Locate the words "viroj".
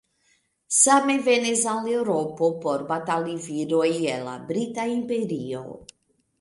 3.47-3.87